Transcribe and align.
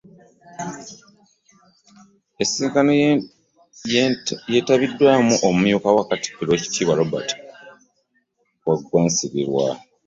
Ensisinkano 2.39 2.91
yeetabiddwamu 3.03 5.33
omumyuka 5.47 5.87
wa 5.95 6.03
katikkiro 6.09 6.49
oweekitiibwa 6.49 6.97
Robert 7.01 7.29
Waggwa 8.67 8.99
Nsibirwa 9.05 9.65